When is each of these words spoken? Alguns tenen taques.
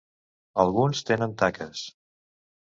Alguns 0.63 1.01
tenen 1.09 1.35
taques. 1.43 1.85